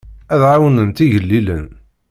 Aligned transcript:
Ad 0.33 0.41
ɛawnent 0.51 1.03
igellilen. 1.05 1.67